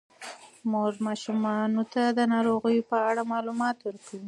[0.71, 4.19] مور ماشومانو ته د ناروغیو په اړه معلومات ورکوي.